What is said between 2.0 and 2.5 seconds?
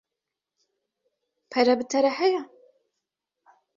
re heye?